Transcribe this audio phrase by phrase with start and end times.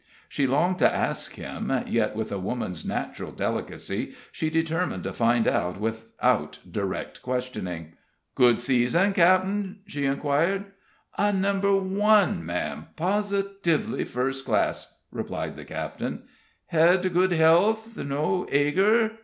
[0.27, 5.47] She longed to ask him, yet, with a woman's natural delicacy, she determined to find
[5.47, 7.93] out without direct questioning.
[8.33, 10.65] "Good season, cap'en?" she inquired.
[11.19, 11.75] "A No.
[11.79, 16.23] 1, ma'am positively first class," replied the captain.
[16.65, 19.11] "Hed good health no ager?"